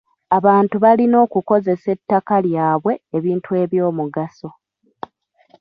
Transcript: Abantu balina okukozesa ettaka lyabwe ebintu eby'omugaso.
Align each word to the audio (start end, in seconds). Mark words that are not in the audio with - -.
Abantu 0.37 0.75
balina 0.83 1.17
okukozesa 1.25 1.87
ettaka 1.95 2.35
lyabwe 2.45 2.93
ebintu 3.17 3.49
eby'omugaso. 3.63 4.49